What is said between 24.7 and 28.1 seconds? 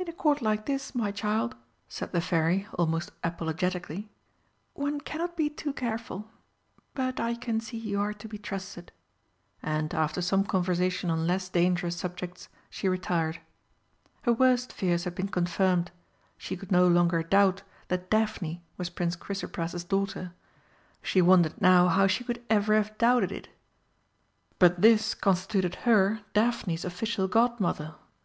this constituted her Daphne's official Godmother.